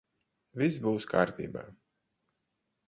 [0.61, 1.67] Viss būs kārtībā.